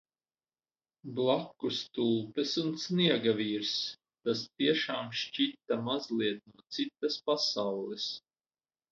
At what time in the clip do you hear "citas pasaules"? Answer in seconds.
6.79-8.09